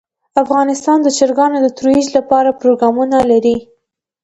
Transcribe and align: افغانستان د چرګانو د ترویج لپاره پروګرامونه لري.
افغانستان 0.43 0.97
د 1.03 1.07
چرګانو 1.17 1.57
د 1.61 1.67
ترویج 1.77 2.07
لپاره 2.17 2.57
پروګرامونه 2.61 3.17
لري. 3.31 3.55